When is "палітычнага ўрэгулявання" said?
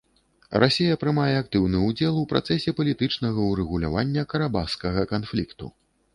2.81-4.27